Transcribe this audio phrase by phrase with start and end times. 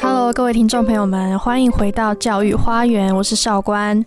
[0.00, 4.02] Hello，各位听众朋友们，欢迎回到教育花园，我是少官。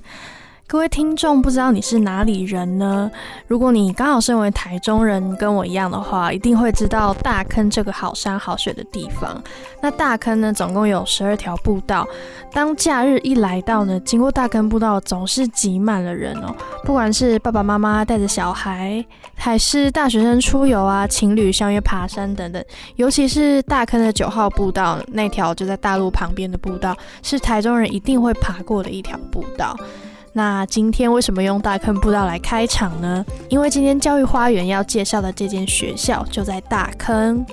[0.69, 3.09] 各位听众，不知道你是哪里人呢？
[3.47, 9.41] 如果你刚好身为台中人，跟我一样的话，一定会知道大坑这个好山好水的地方。
[9.81, 12.07] 那大坑呢，总共有十二条步道。
[12.53, 16.55] 当假日一来到呢，经过大坑步道总是挤满了人哦。
[16.85, 22.63] 不管是爸爸妈妈带着小孩，还是大学生出游啊，情侣相约爬山等等。
[22.95, 29.75] 尤其是大坑的九号步道那条，就在大路旁边的步道，是台中人一定会爬过的一条步道。
[30.33, 33.25] 那今天为什么用大坑步道来开场呢？
[33.49, 37.45] 因为今天教育花园要介绍的这间学校就在大坑。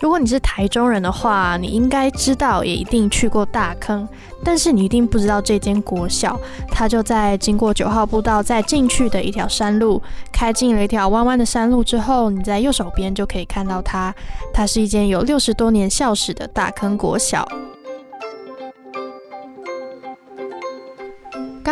[0.00, 4.06] 如果你是台中人的话，你应该知道，也一定去过大坑，
[4.42, 6.38] 但是你一定不知道这间国小，
[6.68, 14.14] 它就在经过九号步道再进去的一条山路，开进了一条弯弯的山路之后，你在右手边就可以看到它。
[14.52, 17.46] 它是一间有六十多年校史的大坑国小。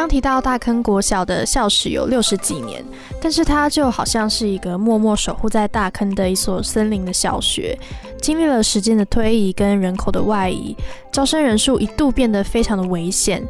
[0.03, 2.85] 刚提到大坑国小的校史有六十几年，
[3.21, 7.79] 但是它就好像是一个默默守护在大坑的一所森林的小学。
[8.21, 10.77] 经历了时间的推移跟人口的外移，
[11.13, 13.47] 招生人数一度变得非常的危险。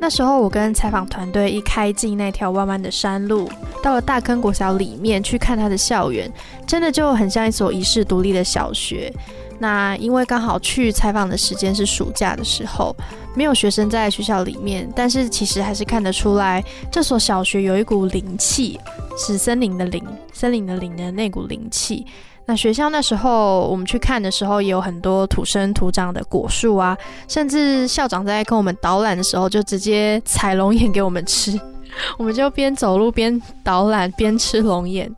[0.00, 3.50] 那时候我跟采访团队一开进那条弯弯的山路，
[3.82, 6.30] 到了大坑国小里面去看它的校园，
[6.68, 9.12] 真的就很像一所遗世独立的小学。
[9.62, 12.96] 那因为刚好去采访的时间是暑假的时候，
[13.34, 18.80] 没有学生在学校里面，但是其实还是看得出来，这所小学有一股灵气，
[19.18, 22.06] 是森林的灵，森林的灵的那股灵气。
[22.46, 26.96] 那学校那时候我们去看的时候，也有很多土生土长的果树啊，
[27.28, 31.60] 甚至校长在跟我们导览的时候，就直接采龙眼给我们吃，
[32.16, 35.14] 我们就边走路边导览边吃龙眼。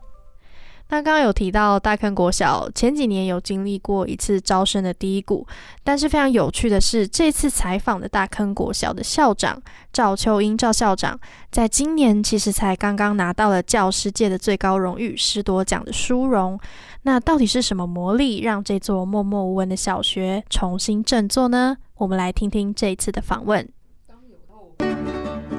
[0.89, 5.47] 那刚刚有提到大坑国小前几年有经历过一次招生的低谷，
[5.83, 9.59] 但是非常有趣的是，这次采访的大坑国小的校长
[9.91, 16.59] 赵秋英赵校长，在今年其实才刚刚拿到了教师界的最高荣誉师铎奖的殊荣。
[17.01, 21.77] 那到底是什么魔力让这座默默无闻的小学重新振作呢？
[21.97, 23.67] 我们来听听这一次的访问。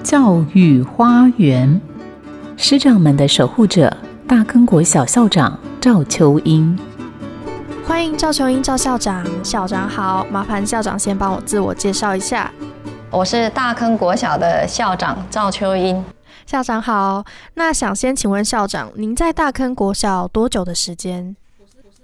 [0.05, 1.81] 教育花园，
[2.57, 3.97] 师长们的守护者。
[4.27, 6.79] 大坑国小校长赵秋英，
[7.87, 12.51] 欢迎赵秋英赵校长，校长好，麻烦校长先帮我自我介绍一下。
[13.11, 16.03] 我是大坑国小的校长赵秋英，
[16.47, 17.23] 校长好。
[17.53, 21.37] 那想先请问校长，您在大坑国小多久的时间？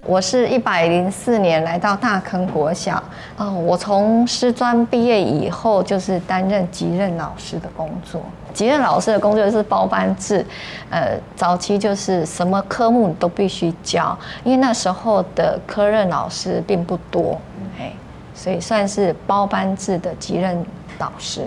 [0.06, 3.00] 我是一百零四年来到大坑国小，
[3.36, 8.20] 哦，我从师专毕业以后就是担任级任老师的工作。
[8.54, 10.44] 级任老师的工作是包班制，
[10.88, 17.38] 呃，早期就是什么科目都必须教，因为那时候的科任老师并不多，
[17.78, 17.92] 哎，
[18.34, 20.64] 所以算是包班制的级任
[20.98, 21.42] 导师。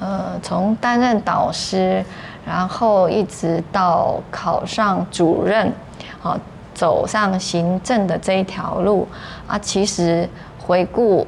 [0.00, 2.04] 呃，从担任导师，
[2.44, 5.72] 然后一直到考上主任，
[6.20, 6.36] 好。
[6.76, 9.08] 走上行政的这一条路。
[9.48, 10.28] 啊，其实
[10.58, 11.26] 回顾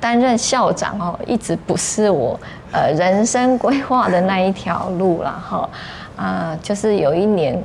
[0.00, 2.38] 担任校长哦，一直不是我
[2.72, 5.68] 呃人生规划的那一条路了哈。
[6.16, 7.62] 啊，就是有一年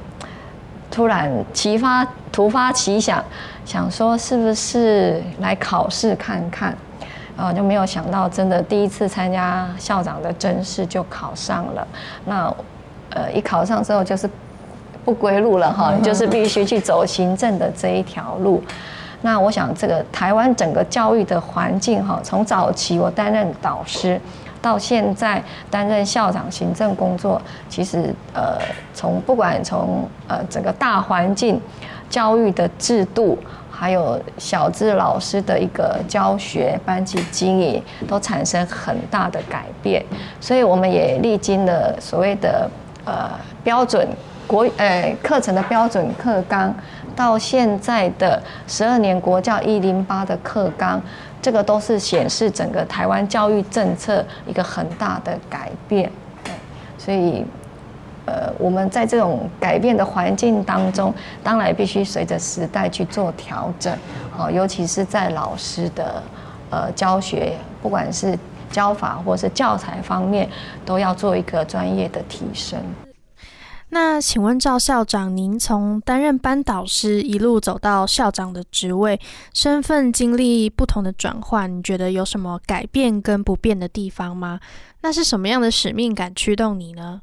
[0.92, 3.24] 突然奇发突发奇想，
[3.66, 6.78] 想说是不是来考试看看。
[7.36, 11.88] 啊，就没有想到真的第一次参加校长的甄试就考上了，
[12.26, 12.54] 那
[13.12, 14.30] 呃一考上之后就是。
[15.06, 18.64] 不归路了哈，就是必须去走行政的这一条路。
[19.22, 24.18] 那我想，这个台湾整个教育的环境哈，从早期我担任导师，
[24.62, 28.58] 到现在担任校长行政工作，其实呃，
[28.94, 31.60] 从不管从呃整个大环境、
[32.10, 33.38] 教育的制度，
[33.70, 40.02] 还有小智老师的一个教学、班级经营，都产生很大的改变。
[40.40, 42.70] 所以我们也历经了所谓的
[43.04, 43.30] 呃
[43.66, 44.08] 标准。
[44.50, 46.74] 国呃课程的标准课纲，
[47.16, 51.00] 到现在的十二年国教一零八的课纲，
[51.40, 56.12] 这个都是显示整个台湾教育政策一个很大的改变。
[56.98, 57.46] 所以，
[58.26, 61.14] 呃，我们在这种改变的环境当中，
[61.44, 63.96] 当然必须随着时代去做调整。
[64.32, 66.24] 好，尤其是在老师的
[66.72, 67.54] 呃教学，
[67.84, 68.36] 不管是
[68.72, 70.50] 教法或是教材方面，
[70.84, 72.80] 都要做一个专业的提升。
[73.92, 79.20] 那请问赵校长，您从担任班导师一路走到校长的职位，
[79.54, 84.60] 身份经历不同的转换，你觉得有什么改变跟不变的地方吗？
[85.02, 87.22] 那是什么样的使命感驱动你呢？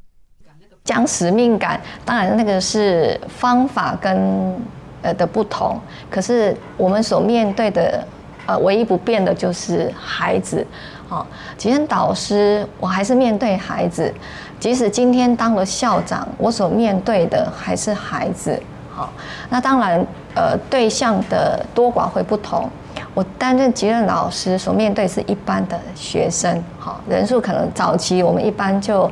[0.82, 4.56] 讲使命感，当然那个是方法跟
[5.02, 5.80] 呃的不同，
[6.10, 8.06] 可是我们所面对的
[8.46, 10.66] 呃唯一不变的就是孩子。
[11.08, 11.24] 好，
[11.56, 14.12] 今天导师，我还是面对孩子。
[14.58, 18.60] 即使今天当了校长，我所面对的还是孩子。
[18.90, 19.12] 好，
[19.50, 22.68] 那当然，呃，对象的多寡会不同。
[23.12, 29.04] 我担任级任老师，所面对是一般的学生，好，人数可能早期我们一般就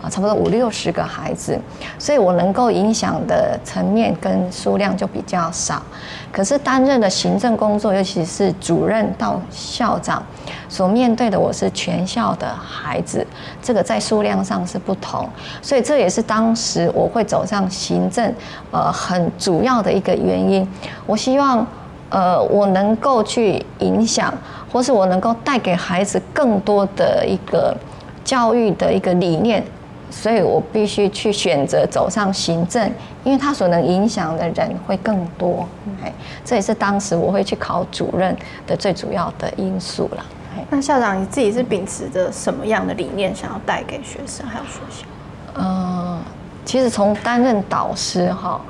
[0.00, 1.58] 啊差不多五六十个孩子，
[1.98, 5.82] 所以我能够影响的层面跟数量就比较少。
[6.32, 10.22] 可是担任的行政工作，尤其是主任到校长。
[10.68, 13.26] 所面对的我是全校的孩子，
[13.60, 15.28] 这个在数量上是不同，
[15.60, 18.32] 所以这也是当时我会走上行政，
[18.70, 20.66] 呃，很主要的一个原因。
[21.06, 21.66] 我希望，
[22.08, 24.32] 呃，我能够去影响，
[24.72, 27.76] 或是我能够带给孩子更多的一个
[28.24, 29.64] 教育的一个理念，
[30.10, 32.90] 所以我必须去选择走上行政，
[33.22, 35.66] 因为他所能影响的人会更多。
[36.02, 36.12] 哎，
[36.44, 38.36] 这也是当时我会去考主任
[38.66, 40.24] 的最主要的因素了。
[40.68, 45.06] 那校长你自己是秉持着什么样的理念，想要带给学生还有学校？
[45.54, 46.20] 嗯，
[46.64, 48.60] 其实从担任导师哈，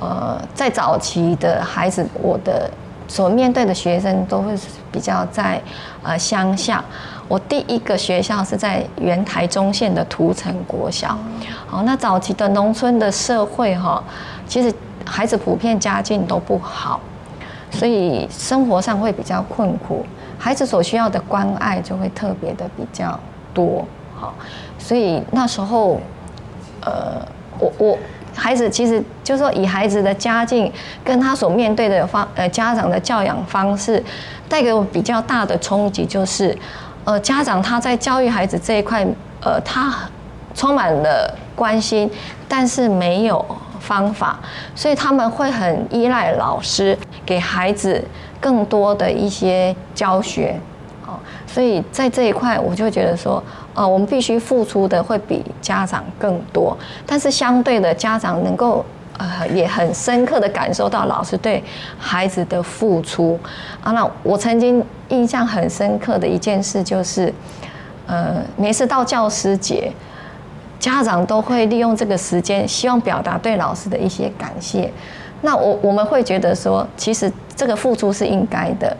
[0.00, 2.70] 呃，在早期的孩子，我的
[3.06, 4.54] 所面对的学生都会
[4.90, 5.60] 比较在
[6.02, 6.84] 呃乡下。
[7.28, 11.16] 我第一个学校是在原台中县的涂城国小。
[11.66, 14.02] 好，那早期的农村的社会哈，
[14.46, 14.72] 其实
[15.04, 17.00] 孩子普遍家境都不好，
[17.70, 20.04] 所以生活上会比较困苦。
[20.38, 23.18] 孩子所需要的关爱就会特别的比较
[23.54, 24.34] 多，好，
[24.78, 25.98] 所以那时候，
[26.82, 27.26] 呃，
[27.58, 27.98] 我我
[28.34, 30.70] 孩子其实就是说以孩子的家境
[31.02, 34.02] 跟他所面对的方呃家长的教养方式，
[34.48, 36.56] 带给我比较大的冲击就是，
[37.04, 39.06] 呃，家长他在教育孩子这一块，
[39.42, 39.94] 呃，他
[40.54, 42.10] 充满了关心，
[42.48, 43.44] 但是没有
[43.80, 44.38] 方法，
[44.74, 48.04] 所以他们会很依赖老师给孩子。
[48.40, 50.54] 更多的一些教学，
[51.06, 51.16] 哦，
[51.46, 53.42] 所以在这一块，我就觉得说，
[53.72, 56.76] 呃，我们必须付出的会比家长更多，
[57.06, 58.84] 但是相对的，家长能够
[59.18, 61.62] 呃也很深刻的感受到老师对
[61.98, 63.38] 孩子的付出
[63.82, 63.92] 啊。
[63.92, 67.32] 那我曾经印象很深刻的一件事就是，
[68.06, 69.92] 呃，每次到教师节，
[70.78, 74.90] 家长都会利用这个时间，希望表达对老师的一些感谢。
[75.42, 78.96] 那我我们会觉得说，其实这个付出是应该的。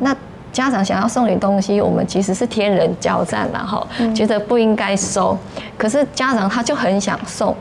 [0.00, 0.14] 那
[0.52, 5.36] 家长想要送你东西，我们其实是天人交战了哈，觉得不应该收。
[5.78, 7.54] 可是家长他就很想送。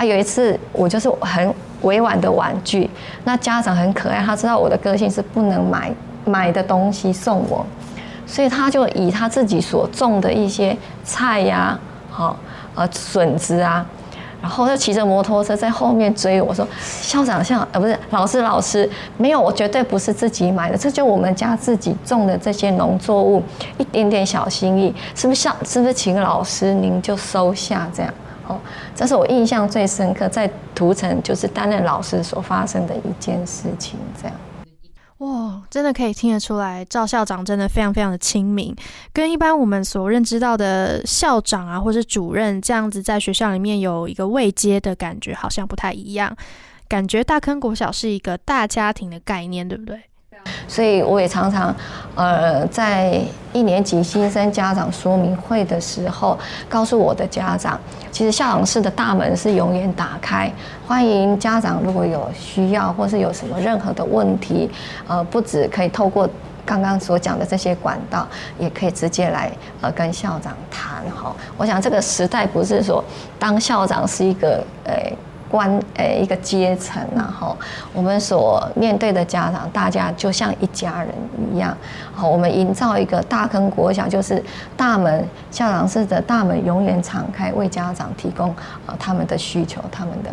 [0.00, 2.88] 啊，有一次我就是很委婉的婉拒，
[3.24, 5.92] 那家长很可爱，他知道我的个性是不能买
[6.24, 7.66] 买的东西送我，
[8.26, 10.74] 所以他就以他自己所种的一些
[11.04, 12.34] 菜呀，好
[12.74, 13.84] 呃笋子啊。
[14.40, 18.88] 然后就骑着摩托车在后面追我说：“校长像呃不是老师老师
[19.18, 23.42] 没有我绝对不是自己买的，这就我们家自己种的这些农作物，
[23.76, 28.10] 一点点小心意，是不是像是不是请老师您就收下这样？
[28.94, 34.36] 这是我印象最深刻在涂城就是担任老师所发生的一件事情这样。”
[35.18, 38.74] 哇，真的可以听得出来，赵校长真的非常非常的亲民，
[39.12, 46.34] 跟一般我们所认知到的校长啊，或是主任这样子在学校里面有一个位阶的感觉，好像不太一样。
[46.88, 50.00] 感觉大坑国小是一个大家庭的概念，对不对？
[50.70, 51.74] 所以我也常常，
[52.14, 53.20] 呃，在
[53.52, 57.76] 一年级新生家长说明会的时候，告诉我的家长，
[58.12, 60.48] 其实校长室的大门是永远打开，
[60.86, 64.70] 欢迎家长如果有需要或是有什么任何的问题，
[65.08, 66.30] 呃，不止可以透过
[66.64, 68.24] 刚刚所讲的这些管道，
[68.56, 69.50] 也可以直接来
[69.80, 71.34] 呃跟校长谈哈。
[71.56, 73.04] 我想这个时代不是说
[73.40, 74.94] 当校长是一个呃。
[75.50, 77.56] 关诶一个阶层，然后
[77.92, 81.12] 我们所面对的家长，大家就像一家人
[81.52, 81.76] 一样。
[82.14, 84.42] 好，我们营造一个大坑国小，就是
[84.76, 88.54] 大门校长室的大门永远敞开，为家长提供
[88.86, 90.30] 呃他们的需求，他们的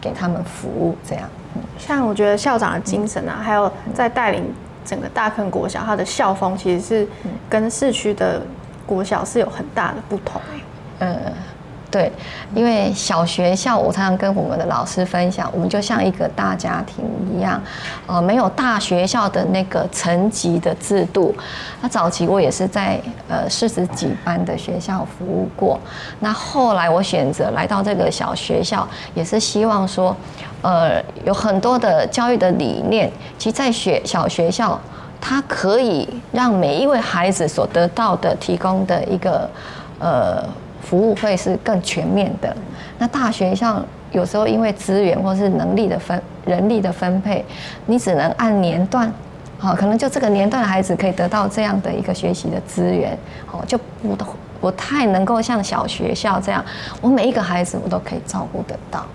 [0.00, 1.28] 给他们服务这样。
[1.76, 4.44] 像我觉得校长的精神啊，还有在带领
[4.84, 7.08] 整个大坑国小，他的校风其实是
[7.48, 8.40] 跟市区的
[8.86, 10.40] 国小是有很大的不同。
[11.00, 11.16] 呃，
[11.90, 12.10] 对，
[12.54, 17.04] 因为小学校，我常常跟我们的老师分享，我们就像一个大家庭
[17.34, 17.60] 一样，
[18.06, 21.34] 呃，没有大学校的那个层级的制度。
[21.80, 25.80] 那早期我也是在呃四十几班的学校服务过，
[26.20, 30.16] 那后来我选择来到这个小学校，也是希望说，
[30.62, 34.78] 呃，有很多的教育的理念，其实在学小学校，
[35.20, 39.50] 它可以让每一位孩子所得到的提供的一个
[39.98, 40.44] 呃。
[40.82, 42.56] 服务会是更全面的。
[42.98, 47.44] 那大学像有时候因为资源或是能力的分、人力的分配，
[47.86, 49.12] 你只能按年段，
[49.58, 53.16] 好，可能就这个年段的孩子可以得到这样的一个学习的资源，
[53.52, 54.16] 哦，就不
[54.60, 56.64] 不太能够像小学校这样，
[57.00, 59.06] 我每一个孩子我都可以照顾得到。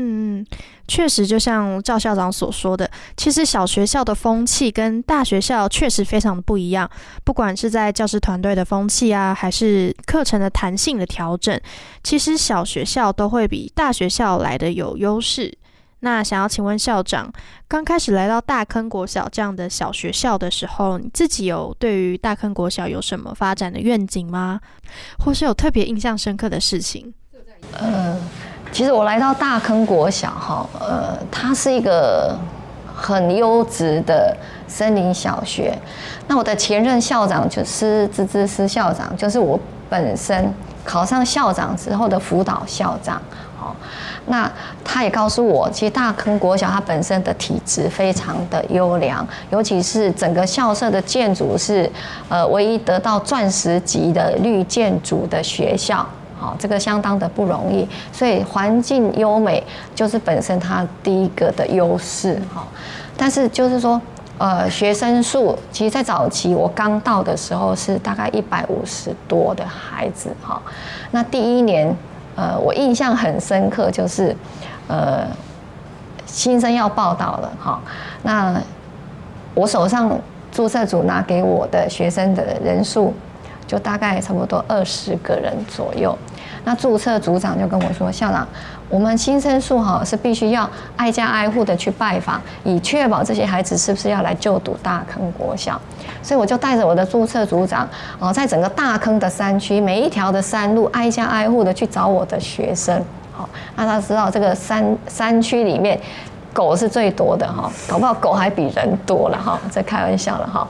[0.00, 0.44] 嗯，
[0.88, 6.90] 确实，就像赵校长所说的，其实小学校的风气跟大学校确实非常的不一样。
[7.22, 11.60] 不管是在教师团队的风气啊，还是课程的弹性的调整，
[12.02, 15.56] 其实小学校都会比大学校来的有优势。
[16.00, 17.30] 那想要请问校长，
[17.68, 24.58] 刚开始来到大坑国小这样的小学校的时候，你自己有对于大坑国小有什么发展的愿景吗？
[25.18, 27.12] 或是有特别印象深刻的事情？
[27.72, 28.18] 呃。
[28.70, 32.36] 其实我来到大坑国小哈，呃，它是一个
[32.94, 34.36] 很优质的
[34.68, 35.76] 森林小学。
[36.28, 39.58] 那我的前任校长就是芝芝师校长，就是我
[39.88, 40.52] 本身
[40.84, 43.20] 考上校长之后的辅导校长。
[43.56, 43.74] 好，
[44.26, 44.48] 那
[44.84, 51.90] 他也告诉我，其实大坑国小它本身的体质非常的优良，尤其是整个校舍的建筑是
[52.28, 56.06] 呃唯一得到钻石级的绿建筑的学校。
[56.38, 59.62] 好，这个相当的不容易，所以环境优美
[59.94, 62.40] 就是本身它第一个的优势。
[62.54, 62.64] 哈，
[63.16, 64.00] 但是就是说，
[64.38, 70.30] 呃，学生数其实，在早期我刚到的时候是大概一百五十多的孩子。
[70.40, 70.62] 哈，
[71.10, 71.92] 那第一年，
[72.36, 74.34] 呃，我印象很深刻，就是
[74.86, 75.26] 呃，
[76.24, 77.52] 新生要报道了。
[77.60, 77.80] 哈，
[78.22, 78.54] 那
[79.54, 80.16] 我手上
[80.52, 83.12] 注册组拿给我的学生的人数。
[83.68, 86.16] 就大概差不多二十个人左右，
[86.64, 88.48] 那注册组长就跟我说：“校长，
[88.88, 95.78] 我们新生数哈是必须要挨家挨户的去拜访，以确保这些孩子是不是要来就读大坑国小。”
[96.22, 97.86] 所以我就带着我的注册组长
[98.18, 103.00] 哦，在整个大坑的山区每一条的山路挨家挨户的去找我的学生，
[103.32, 106.00] 好，让他知道这个山山区里面
[106.52, 110.66] 狗是最多的哈，搞不好狗还比人多了哈，在开玩笑了哈。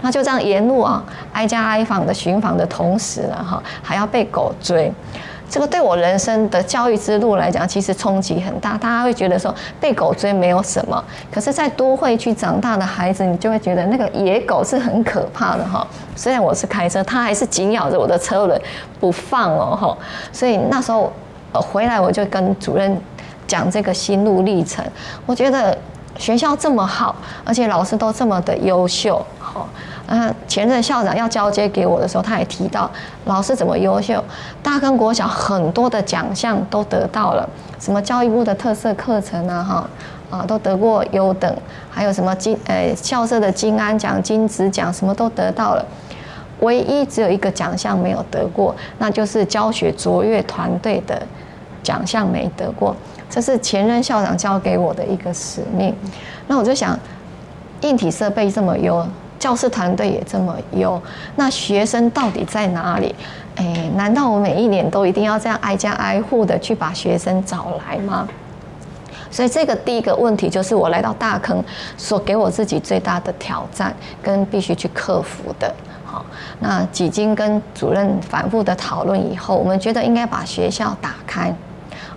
[0.00, 4.92] 那就这样沿路啊，挨家挨访的巡访的同时呢，哈，还要被狗追，
[5.50, 8.76] 这个对我人生的教育之路来讲，其实冲击很大。
[8.76, 15.86] 大家会觉得说被狗追没有什么，可是，在都会区长大的孩子，你就会觉得那个野狗是很可怕的哈。
[16.14, 18.60] 虽然我是开车，它还是紧咬着我的车轮
[19.00, 19.98] 不放哦哈。
[20.32, 21.12] 所以那时候
[21.52, 23.00] 呃回来，我就跟主任
[23.48, 24.84] 讲这个心路历程。
[25.26, 25.76] 我觉得
[26.16, 29.68] 学校这么好，而且老师都这么的优秀，好。
[30.10, 32.90] 嗯，前任校长要交接给我的时候，他也提到
[33.26, 34.24] 老师怎么优秀，
[34.62, 37.46] 大坑国小很多的奖项都得到了，
[37.78, 39.90] 什么教育部的特色课程啊，哈
[40.30, 41.54] 啊都得过优等，
[41.90, 45.84] 还有什么金呃校舍的金安奖、金子奖，什么都得到了，
[46.60, 51.20] 唯一只有一个奖项没有得过，那就是教学卓越团队的
[51.82, 52.96] 奖项没得过，
[53.30, 55.94] 这是前任校长交给我的一个使命。
[56.46, 56.98] 那我就想，
[57.82, 59.06] 硬体设备这么优。
[59.38, 61.00] 教师团队也这么优，
[61.36, 63.14] 那学生到底在哪里？
[63.54, 68.26] 哎，难道我每一年都一定要这样挨家挨户的去把学生找来吗？
[69.30, 71.62] 所以这个第一个问题就是我来到大坑
[71.96, 75.72] 所给我自己最大的挑战跟必须去克服的。
[76.04, 76.26] 好，
[76.58, 81.54] 那几经跟主任反复的讨论以后，我们觉得应该把学校打开。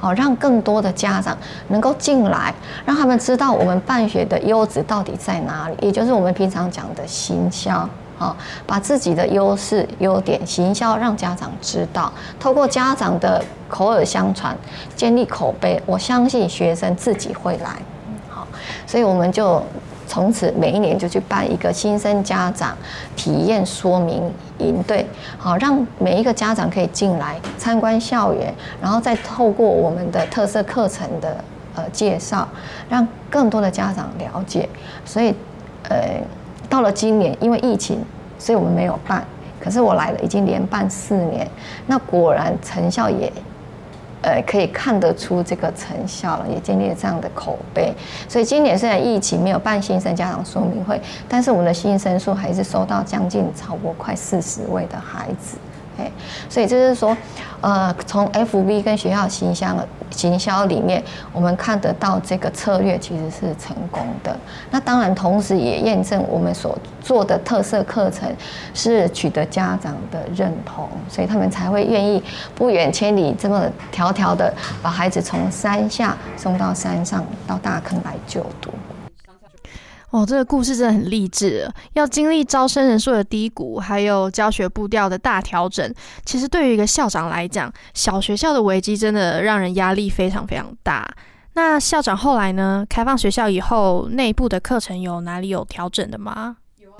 [0.01, 1.37] 哦，让更多的家长
[1.69, 2.53] 能够进来，
[2.85, 7.87] 让他们知道我们办学的优质到底在哪里，也就是我们平常讲的行销。
[8.19, 8.35] 啊，
[8.67, 14.55] 把自己的优势、优点行销，让家长知道，透过家长的口耳相传，
[14.95, 17.77] 建立口碑，我相信学生自己会来。
[18.29, 18.47] 好，
[18.85, 19.63] 所以我们就。
[20.11, 22.77] 从此每一年就去办一个新生家长
[23.15, 25.05] 体验说明营队，
[25.37, 31.41] 好让每一个家长可以进来参观校园，然后再透过我们的特色课程的
[31.75, 32.45] 呃介绍，
[32.89, 34.67] 让更多的家长了解。
[35.05, 35.33] 所以，
[35.87, 36.19] 呃，
[36.67, 38.03] 到了今年因为疫情，
[38.37, 39.23] 所以我们没有办。
[39.61, 41.49] 可是我来了已经连办四年，
[41.87, 43.31] 那果然成效也。
[44.21, 47.93] 呃，可以看得出这个成效了，也建立了这样的口碑。
[48.29, 55.57] 所以今年虽然疫情没有办新生家长说明会，但是我们的新生数还是收到将近超过快四十位的孩子。
[56.49, 57.15] 所以就是说，
[57.59, 59.75] 呃，从 FB 跟学校行销
[60.09, 61.03] 行销里面，
[61.33, 64.35] 我们看得到这个策略其实是成功的。
[64.69, 68.29] 那当然，同时也验证我们所做的特色课程
[68.73, 72.21] 是取得家长的认同，所以他们才会愿意
[72.55, 78.71] 不远千里这么迢迢的把孩子从山下送到山上到大坑来就读。
[80.11, 81.69] 哦，这个故事真的很励志。
[81.93, 85.93] 要经历招生人数的低谷，还有教学步调的大调整，
[86.25, 91.09] 其实对于一个校长来讲，小学校的危机真的让人压力非常非常大。
[91.53, 92.85] 那校长后来呢？
[92.89, 96.57] 开放学校以后，内部的课程有哪里有调整的吗？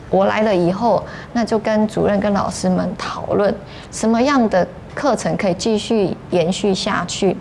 [0.10, 1.04] 我来了以后，
[1.34, 3.54] 那就跟主任跟老师们讨论，
[3.92, 7.38] 什么样的课程可以继续延续下去。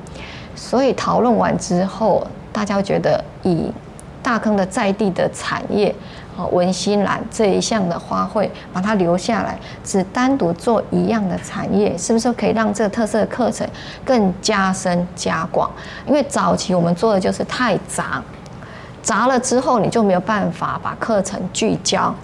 [0.55, 3.73] 所以讨论完之后，大家觉得以
[4.31, 5.93] 大坑的在地的产业，
[6.37, 13.69] 哦，文心兰这一项的花卉，把它留下来，只单独做一样的产业，是不是可以让这个特色的课程
[14.05, 15.69] 更加深加广？
[16.07, 18.23] 因为早期我们做的就是太杂，
[19.03, 22.15] 杂了之后你就没有办法把课程聚焦，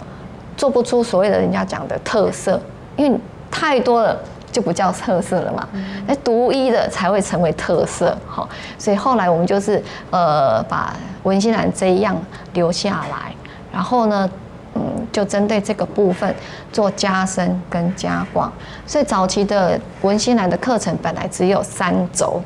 [0.57, 2.63] 做不出所谓的人家讲的特色，
[2.97, 3.19] 因为
[3.51, 4.17] 太多了。
[4.57, 5.69] 就不叫特色了嘛，
[6.07, 8.49] 那独一的才会成为特色，好，
[8.79, 12.17] 所以后来我们就是呃把文心兰这一样
[12.55, 13.35] 留下来，
[13.71, 14.31] 然后呢，
[14.73, 14.81] 嗯，
[15.13, 16.35] 就针对这个部分
[16.73, 18.51] 做加深跟加广，
[18.87, 22.41] 所以早期的文心兰的课程本来只有三轴，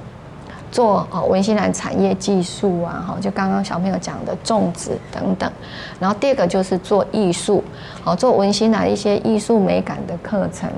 [0.73, 5.49] 做哦文心兰产业技术啊，哈，就刚刚小朋友讲的种植等等，
[6.01, 7.63] 然后第二个就是做艺术，
[8.03, 10.69] 好，做文心兰一些艺术美感的课程。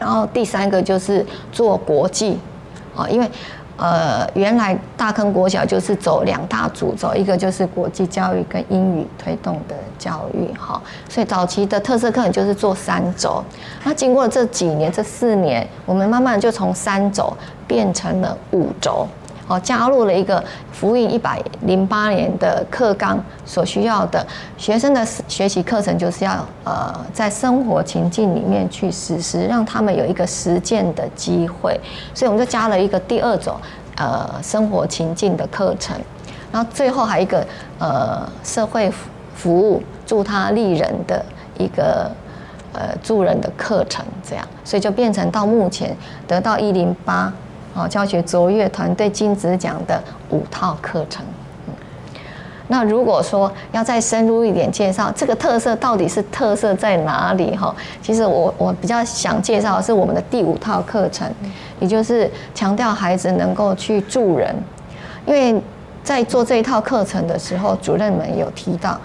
[0.00, 2.38] 然后第三个就是做国际，
[2.96, 3.30] 啊，因为
[3.76, 13.44] 呃原来大坑国小就是走两大主轴，一个就是国际教育跟英语推动的教育，哈，所以早期的特色课程就是做三轴。
[13.84, 17.32] 那经过这几年这四年，我们慢慢就从三轴
[17.68, 19.06] 变成了五轴。
[19.50, 24.24] 哦，加入了一个福音一百零八年的课纲所需要的
[24.56, 31.78] 学生的学习课程，就是要呃在生活情境里面去实施，让他们有一个实践的机会。
[32.14, 33.56] 所以我们就加了一个第二种
[33.96, 35.98] 呃生活情境的课程，
[36.52, 37.44] 然后最后还有一个
[37.80, 38.88] 呃社会
[39.34, 41.24] 服务助他利人的
[41.58, 42.08] 一个
[42.72, 45.96] 呃助人的课程，这样，所以就变成到目前
[46.28, 47.32] 得到一零八。
[47.74, 51.24] 哦，教学卓越团队金子奖的五套课程。
[52.68, 57.56] 那如果说要再深入一点介绍这个特色到底是特色在哪里？
[57.56, 61.28] 哈，其实我我比较想介绍的是我们的第五套课程，
[61.80, 64.54] 也就是强调孩子能够去助人。
[65.26, 65.60] 因为
[66.04, 68.96] 在做这一套课程的时候，主任们有提到，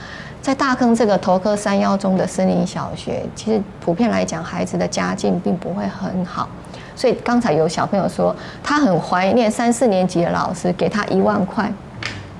[0.44, 6.48] 在大坑这个头科三幺中的森林小学，其实普遍来讲，孩子的家境并不会很好。
[6.96, 11.72] 所以刚才有小朋友说，他很怀念三四年级的老师给他一万块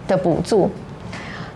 [0.08, 0.70] 的补助，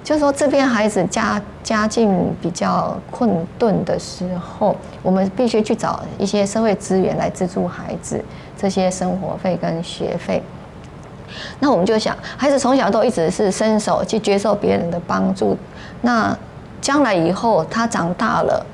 [0.03, 8.23] 就是说这边孩子家家境比较困顿的时候，我们必须去找一些社会资源来资助孩子
[8.57, 10.43] 这些生活费跟学费。
[11.59, 15.55] 那我们就想，孩子从小都一直是伸手去接受别人的帮助，
[16.01, 16.35] 那
[16.81, 18.65] 将来以后他长大了，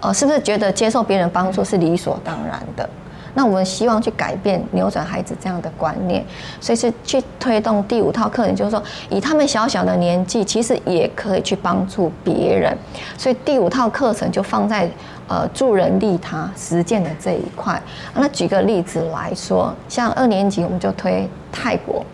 [0.00, 2.88] 呃，是不是觉得接受别人帮助是理所当然的？
[3.34, 6.24] 那我们希望去改变、扭转孩子这样的观念，
[6.60, 12.76] 所以是去推动第五套课程，就是说，以他们小小的年纪，其实也可以去帮助别人。
[13.16, 14.88] 所以第五套课程就放在
[15.28, 17.80] 呃助人利他实践的这一块。
[18.14, 22.04] 那举个例子来说，像二年级我们就推泰国，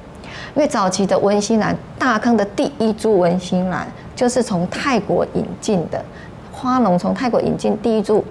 [0.54, 6.04] 因为早期的文心兰大坑的第一株文心兰就是从泰国引进的，
[6.52, 8.22] 花农从泰国引进第一株。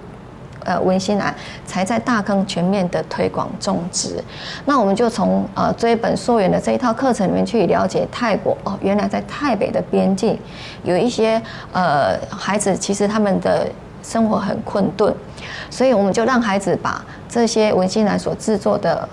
[0.66, 1.32] 呃，文心兰
[1.64, 4.22] 才在大坑全面的推广种植，
[4.64, 8.58] 那我们就从呃追本溯源的这一套课程里面去了解泰国。
[8.64, 10.36] 哦，原来在泰北的边境
[10.82, 11.40] 有一些
[11.72, 13.68] 呃孩子，其实他们的
[14.02, 15.14] 生活很困顿，
[15.70, 19.08] 所以我们就让孩子把这些文心兰所制作的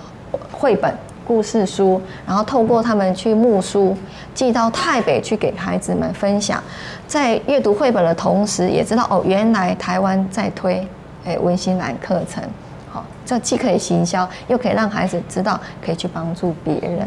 [0.51, 0.91] 绘本、
[1.23, 3.95] 故事书，然后透过他们去木书
[4.33, 6.61] 寄到泰北去给孩子们分享，
[7.05, 10.87] 在阅读绘本的同时，也知道哦，原来台湾在推。
[11.25, 12.43] 诶，温馨兰课程，
[12.91, 16.99] 好，这既可以行销，又可以让孩子知道可以去帮助别人。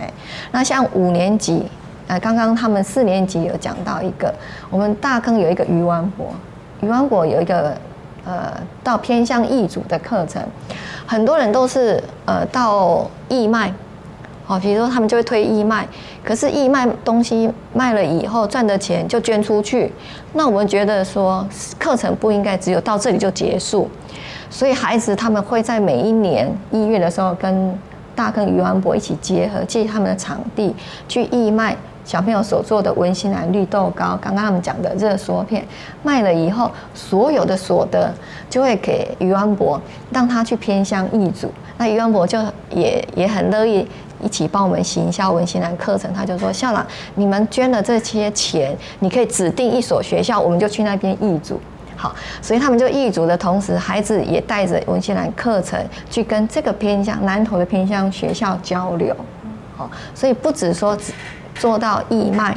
[0.00, 0.12] 诶，
[0.52, 1.64] 那像五年级，
[2.06, 4.32] 呃，刚刚他们四年级有讲到一个，
[4.70, 6.32] 我们大坑有一个鱼丸国，
[6.80, 7.76] 鱼丸国有一个
[8.24, 8.52] 呃，
[8.82, 10.42] 到偏向义主的课程，
[11.06, 13.72] 很多人都是呃到义卖。
[14.50, 15.86] 哦，比如说他们就会推义卖，
[16.24, 19.92] 可是义卖东西卖了以后赚的钱就捐出去，
[20.32, 21.46] 那我们觉得说
[21.78, 23.88] 课程不应该只有到这里就结束，
[24.50, 27.78] 所以孩子他们会在每一年一月的时候跟
[28.16, 30.74] 大跟余安博一起结合，借他们的场地
[31.06, 31.76] 去义卖。
[32.02, 35.64] 小朋友所做的文心兰绿豆糕，刚刚他们讲的热缩片
[36.02, 38.12] 卖了以后，所有的所得
[38.48, 41.52] 就会给余安博，让他去偏乡义主。
[41.78, 43.86] 那余安博就也也很乐意
[44.22, 46.12] 一起帮我们行销文心兰课程。
[46.12, 51.60] 他就说：“校长，你们捐了这些钱，你可以指定一所学校，我们就去那边义主。”
[51.96, 55.78] 好，所以他们就义主的同时，孩子也带着文心兰课程
[56.10, 59.14] 去跟这个偏乡南投的偏乡学校交流。
[59.76, 60.96] 好，所以不止说。
[61.58, 62.56] 做到义卖，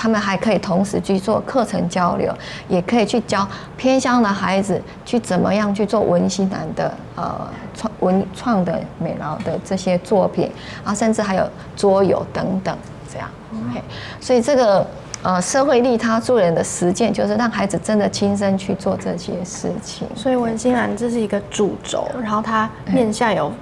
[0.00, 2.34] 他们还可以同时去做课程交流，
[2.68, 10.50] 也可以去教偏乡的孩子去怎么样去做文心兰的呃创文创的美劳的这些作品，
[10.82, 12.74] 啊，甚至还有桌游等等
[13.12, 13.28] 这样。
[13.52, 13.82] OK，
[14.18, 14.86] 所以这个
[15.22, 20.08] 呃社会利他助人的实践，就是让孩子真的亲身去做这些事情。
[20.16, 23.52] 所以文心兰这是一个主轴，然后它面向有。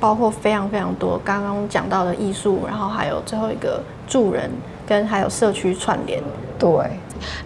[0.00, 4.50] 包括非常非常多刚刚讲到的艺术，然后还有最后一个助人
[4.92, 6.22] 跟还有社区串联。
[6.58, 6.70] 对，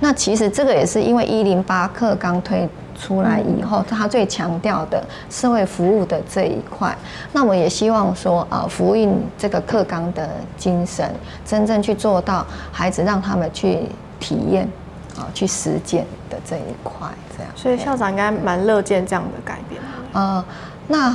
[0.01, 6.93] 那其实这个也是因为一零八课刚推出来以后，他最强调的社会服务的这一块。
[7.33, 11.09] 那我也希望说，呃，福音这个课纲的精神，
[11.45, 13.83] 真正去做到孩子让他们去
[14.19, 14.69] 体验
[15.17, 17.53] 啊，去实践的这一块，这样。
[17.55, 19.81] 所以校长应该蛮乐见这样的改变。
[20.13, 20.45] 呃，
[20.89, 21.15] 那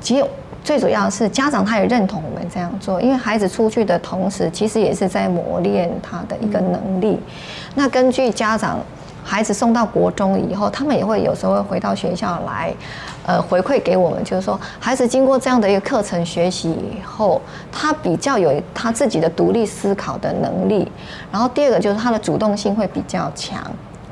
[0.00, 0.24] 其实。
[0.64, 7.18] 最主要是家长他也认同我们这样做，因为孩子出去的同时，其实也是在磨练他的一个能力。
[7.74, 8.78] 那根据家长，
[9.24, 12.74] 孩子送到国中以后，他们也会有时候会回到学校来，
[13.24, 17.40] 呃，回馈给我们，就是说孩子经过这样的一个课程学习以后，
[17.72, 20.90] 他比较有他自己的独立思考的能力。
[21.32, 23.62] 然后第二个就是他的主动性会比较强，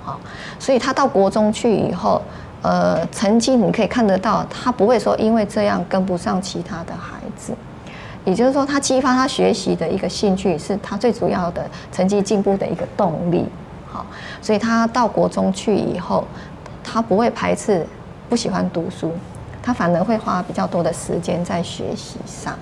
[0.02, 0.18] 好，
[0.58, 2.22] 所以他到国中去以后。
[2.66, 7.54] 呃，成绩你可以看得到，他不会说因为这样跟不上其他的孩子，
[8.24, 13.46] 也就是说，他激发他学习的一个兴趣是他最主要的成绩进步的一个动力。
[13.86, 14.04] 好，
[14.42, 16.24] 所以他到国中去以后，
[16.82, 17.86] 他不会排斥
[18.28, 19.12] 不喜欢读书，
[19.62, 22.58] 他反而会花比较多的时间在学习上。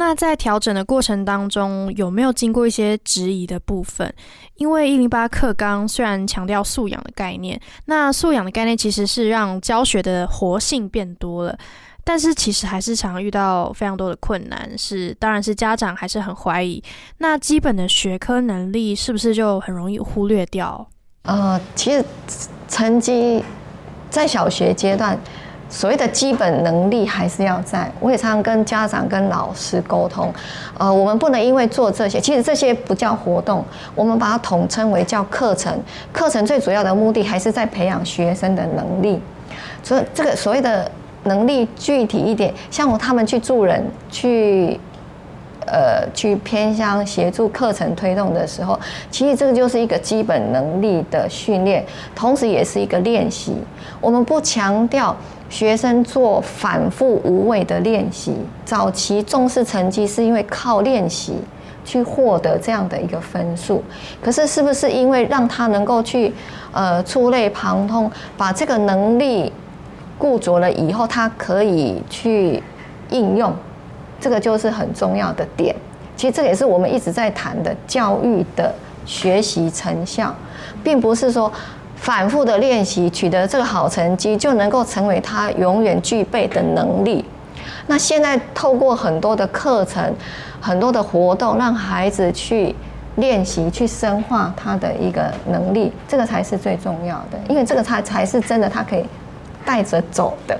[0.00, 4.14] 那在调整的过程当中，有没有经过一些质疑的部分？
[4.54, 11.58] 因为一零八课纲虽然强调素养的概念，那素养的概念其实是让教学的活性变多了，
[12.04, 14.70] 但是其实还是常遇到非常多的困难。
[14.78, 16.80] 是，当然是家长还是很怀疑，
[17.18, 20.88] 那基本的学科能力是不是就很容易忽略掉？
[21.22, 22.04] 呃，其实
[22.68, 23.42] 成绩
[24.08, 25.18] 在小学阶段。
[25.70, 30.32] 所谓的基本能力还是要在，我也常常跟家长、跟老师沟通，
[30.78, 33.62] 呃，我们不能因为做这些，其实这些不叫活动，
[33.94, 35.78] 我们把它统称为叫课程。
[36.10, 39.20] 课程最主要的目的还是在培养学生的能力，
[39.82, 40.90] 所以这个所谓的
[41.24, 44.80] 能力具体一点，像我他们去助人、去
[45.66, 48.78] 呃去偏向协助课程推动的时候，
[49.10, 53.54] 其实这个就是一个基本能力的训练，同时也是一个练习。
[54.00, 55.14] 我们不强调。
[55.48, 58.34] 学生做反复无谓的练习，
[58.64, 61.34] 早期重视成绩是因为靠练习
[61.84, 63.82] 去获得这样的一个分数。
[64.22, 66.34] 可是，是不是因为让他能够去
[66.70, 69.50] 呃触类旁通，把这个能力
[70.18, 72.62] 固着了以后，他可以去
[73.08, 73.50] 应用？
[74.20, 75.74] 这个就是很重要的点。
[76.14, 78.74] 其实，这也是我们一直在谈的教育的
[79.06, 80.34] 学习成效，
[80.84, 81.50] 并不是说。
[82.00, 87.24] 反复的练习，取得这个好成绩，就能够成为他永远具备的能力。
[87.86, 90.14] 那现在透过很多的课程、
[90.60, 92.74] 很多的活动，让孩子去
[93.16, 97.38] 练习、去深化他的一个能力，这个才是最重要的。
[97.48, 99.04] 因为这个才才是真的，他可以
[99.64, 100.58] 带着走的。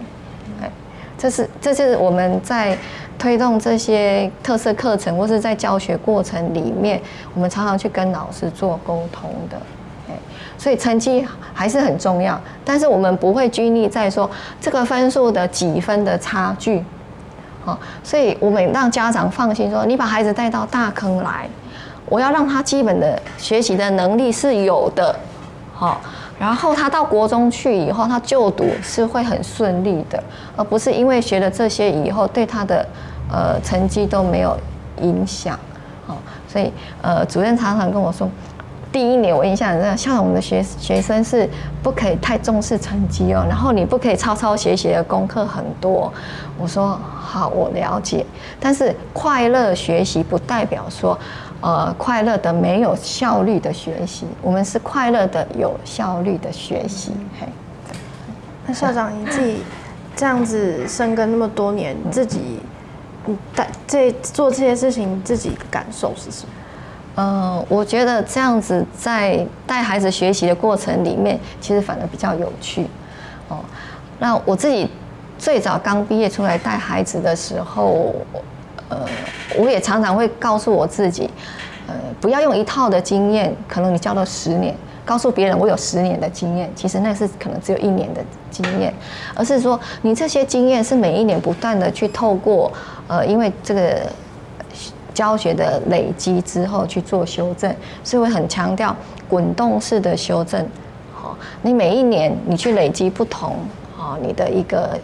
[1.16, 2.79] 这是这是我们在
[3.18, 7.03] 推动这些特色课程，或是在教学过程里面，
[7.35, 9.61] 我们常常去跟老师做沟通的。
[10.59, 14.29] 所以成绩还是很重要，但是我们不会拘泥在说
[14.61, 16.85] 这个分数的几分的差距，
[17.64, 21.49] 好，所以我们让家长放心说，你把孩子带到大坑来，
[22.07, 25.14] 我要让他基本的学习的能力是有的，
[25.73, 26.01] 好，
[26.40, 30.21] 然后他到国中去以后，他就读是会很顺利的，
[30.57, 32.85] 而不是因为学了这些以后对他的
[33.31, 34.59] 呃成绩都没有
[35.03, 35.57] 影响，
[36.05, 36.16] 好，
[36.49, 38.29] 所以呃主任常常跟我说。
[38.90, 41.48] 第一年我印象很深，像我们的学学生是
[41.83, 46.12] 不可以太重视成绩哦，然后你不可以抄抄写写的功课很多。
[46.59, 48.24] 我说好，我了解，
[48.59, 51.18] 但是快乐学习不代表说，
[51.61, 57.12] 呃，快乐的没有效率的学习，我们是快乐的有效率的学习。
[57.38, 57.46] 嘿，
[58.66, 59.59] 那校长你自己
[60.16, 62.59] 这样子深耕那么多年，自己
[63.27, 66.53] 你带这做这些事情，自己感受是什么？
[67.20, 72.87] 嗯，我觉得这样子在带孩子学习的过程里面，其实反而比较有趣。
[73.48, 73.59] 哦，
[74.20, 74.88] 那我自己
[75.37, 78.14] 最早刚毕业出来带孩子的时候，
[78.88, 79.00] 呃，
[79.57, 81.28] 我也常常会告诉我自己，
[81.88, 84.72] 呃，不要用一套的经验，可能你教了十年，
[85.04, 88.94] 告诉别人我有十年的经验，其实那是可能只有一年的经验，
[89.35, 92.70] 而是说你这些经验是每一年不断的去透过，
[93.09, 94.07] 呃，因为这个。
[95.18, 98.94] 教学的累积之后去做修正，所以会很强调
[99.28, 100.64] 滚动式的修正。
[101.12, 103.57] 好，你每一年你去累积不同，
[103.96, 104.96] 好，你的一个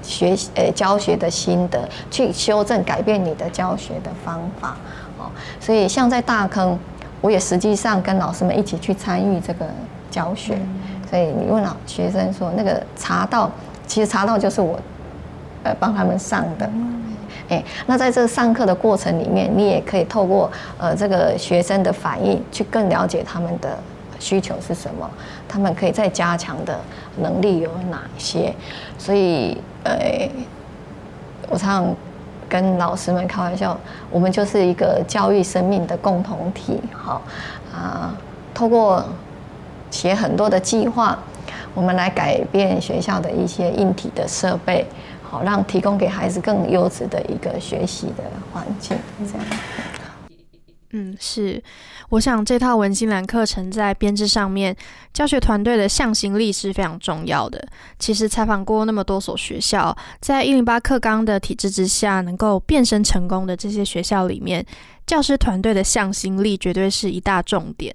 [0.00, 4.78] 学习呃教学的心得，去修正改变你的教学的方法。
[5.18, 5.26] 哦，
[5.60, 6.78] 所以像在大坑，
[7.20, 9.66] 我也实际上跟老师们一起去参与这个
[10.10, 10.58] 教学。
[11.10, 13.50] 所以你问老学生说，那个茶道，
[13.86, 14.80] 其实茶道就是我
[15.64, 16.70] 呃帮他们上的。
[17.50, 23.76] 哎，那在这上课的过程里面，你也可以透过呃这个学生的反应，去更了解他们的
[24.20, 25.10] 需求是什么，
[25.48, 26.78] 他们可以再加强的
[27.16, 28.54] 能力有哪些。
[28.96, 30.30] 所以，呃，
[31.48, 31.96] 我常常
[32.48, 33.76] 跟老师们开玩笑，
[34.12, 36.80] 我们就是一个教育生命的共同体。
[36.92, 37.20] 好
[37.74, 38.14] 啊，
[38.54, 39.04] 透过
[39.90, 41.18] 写很多的计划，
[41.74, 44.86] 我们来改变学校的一些硬体的设备。
[45.30, 49.46] 好，让提供给孩子更优质的一个学习的环境，这样。
[50.92, 51.62] 嗯，是。
[52.08, 54.76] 我想这套文心兰课程在编制上面，
[55.14, 57.64] 教学团队的向心力是非常重要的。
[58.00, 64.66] 其实采访过那么多所学校，在一零八课纲的体制之下，能够变身成功的这些学校里面，
[65.06, 67.94] 教师团队的向心力绝对是一大重点。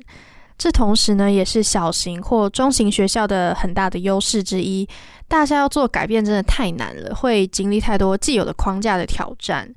[0.57, 4.87] 这同时呢，也是小型或中型学校的很大的优势之一。
[5.27, 9.73] 大家要做改变真的太难了，会经历太多既有的框架的挑战。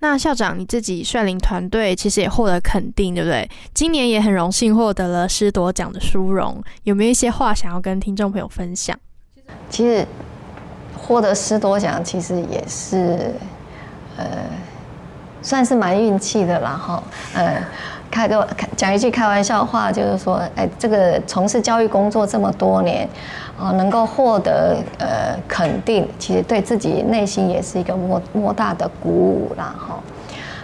[0.00, 3.48] 那校长你自己率领团队，其实也获得肯定，对不对？
[3.72, 8.98] 今年也很荣幸获得了师铎奖的殊荣，有没有一些话想要跟听众朋友分享？
[9.70, 10.06] 其实
[10.98, 13.32] 获得师铎奖，其实也是
[14.16, 14.44] 呃，
[15.46, 17.02] 算是蛮运气的啦，哈，
[17.34, 17.54] 呃。
[18.08, 23.06] 开个讲一句开玩笑话，就是说，哎，这个从事教育工作这么多年，
[23.58, 29.98] 啊，能够获得呃肯定，其实对自己内心也是一个莫莫大的鼓舞啦，哈。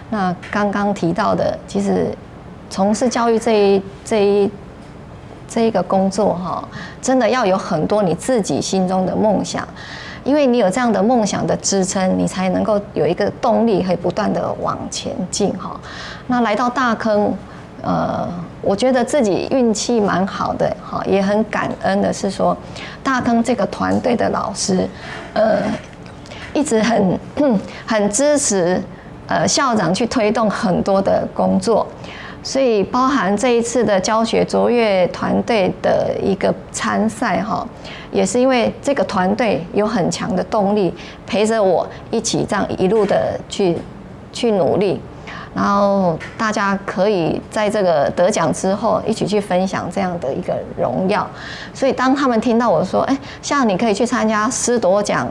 [0.09, 2.07] 那刚刚提到的，其实
[2.69, 4.51] 从事教育这一这一
[5.47, 6.67] 这一个工作，哈，
[7.01, 9.67] 真的要有很多你自己心中的梦想。
[10.23, 15.79] 因为你有这样的梦想的支撑，你才能够有一个动力，可以不断的往前进哈。
[16.27, 17.33] 那来到大坑，
[17.81, 18.27] 呃，
[18.61, 22.55] 我觉得自己运气蛮好的哈，也很感恩的是说，
[23.03, 24.87] 大坑这个团队的老师，
[25.33, 25.57] 呃，
[26.53, 27.19] 一直很
[27.85, 28.81] 很支持，
[29.27, 31.85] 呃，校长去推动很多的工作。
[32.45, 37.65] 所以，包含这一次的教学卓越团队的一个参赛哈，
[38.11, 40.93] 也是因为这个团队有很强的动力，
[41.25, 43.77] 陪着我一起这样一路的去
[44.33, 44.99] 去努力，
[45.55, 51.25] 然后大家可以在这个得奖之后一起去分享这样的一个荣耀。
[51.73, 55.25] 所以，当他们听到我说：“哎，像你可以去参加师铎奖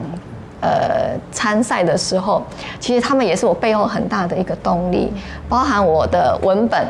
[0.61, 2.43] 呃参赛的时候”，
[2.81, 5.13] 其实他们也是我背后很大的一个动力，
[5.47, 6.83] 包含我的文本。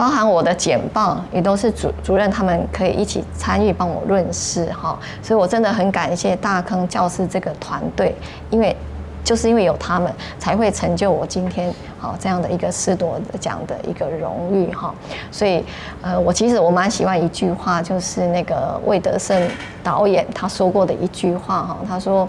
[0.00, 8.14] 包含我的简报也都是主主任他们可以一起参与帮我论事哈，所以我真的很感谢大坑教师这个团队，
[8.48, 8.74] 因为
[9.22, 14.94] 就是因为有他们才会成就我今天好这样的一个师铎奖的一个荣誉哈，
[15.30, 15.62] 所以
[16.00, 19.38] 呃我其实我蛮喜欢一句话，就是那个魏德胜
[19.84, 22.26] 导演他说过的一句话哈，他说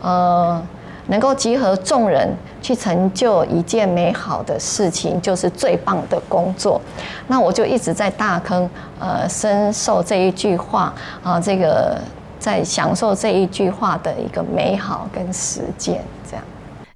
[0.00, 0.60] 呃。
[1.08, 2.28] 能够集合众人
[2.60, 6.80] 去成就一件美好的事情，就是最棒的工作。
[7.26, 12.00] 那我就一直在大坑，呃，深受这一句话啊，这个
[12.38, 16.04] 在享受这一句话的一个美好跟实践。
[16.28, 16.44] 这样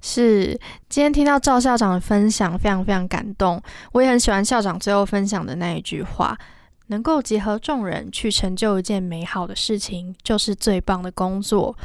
[0.00, 3.60] 是今天听到赵校长的分享，非常非常感动。
[3.92, 6.38] 我也很喜欢校长最后分享的那一句话：
[6.86, 11.76] 能够结合众人去成就一件美好的事情，就是最棒的工作。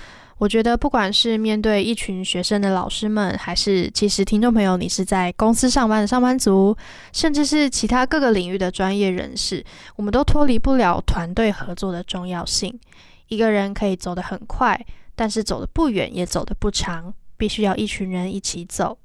[0.42, 6.76] 我觉得，不管是面对一群学生的老师们，还是其实听众朋友，你是在公司上班的上班族，
[7.14, 9.64] 甚至是其他各个领域的专业人士，
[9.96, 12.80] 我们都脱离不了团队合作的重要性。
[13.28, 14.84] 一个人可以走得很快，
[15.16, 18.98] 但是走得不远，也走得不长，必须要一群人一起走。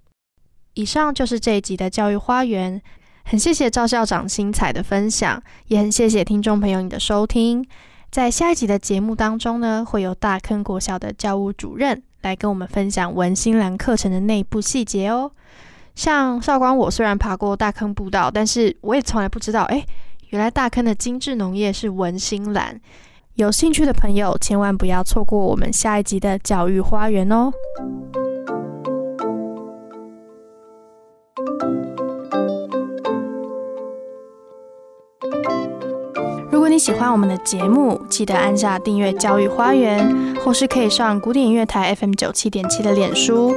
[0.72, 2.80] 以上就是这一集的教育花园，
[3.24, 7.68] 很谢谢赵校长精彩的分享，也很谢谢听众朋友你的收听。
[8.16, 15.30] 在下一集的节目当中呢，会有大坑国小的教务主任来跟我们分享文心兰课程的内部细节哦。
[15.94, 19.84] 像少光，我虽然爬过大坑步道，但是我也从来不知道，哎，
[20.30, 22.80] 原来大坑的精致农业是文心兰。
[23.34, 27.52] 有兴趣的朋友，千万不要错过我们下一集的教育花园哦。
[36.86, 43.52] 喜欢我们的节目，记得按下订阅“教育花园”，或是可以上古典音乐台 FM 九七点七的脸书。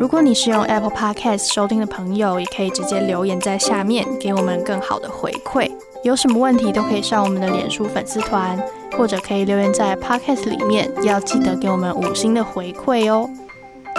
[0.00, 5.70] 如果你是用 Apple Podcast 收听的朋友，也可以直接留言在下面，给我们更好的回馈。
[6.02, 8.60] 有什么问题都可以上我们的脸书粉丝团，
[8.98, 13.30] 或者可以留言在 Podcast 里面，要记得给我们五星的回馈哦。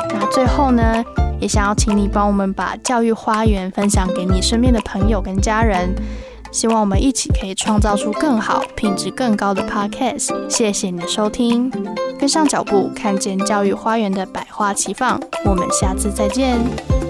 [0.09, 1.01] 那最后呢，
[1.39, 5.95] 也想要请你帮我们把教育花园分享给你身边的朋友跟家人。
[6.53, 10.49] 希望我们一起可以创造出更好、品质更高的 Podcast。
[10.49, 11.69] 谢谢你的收听，
[12.17, 15.19] 跟上脚步，看见教育花园的百花齐放。
[15.43, 17.02] 我们下次再见。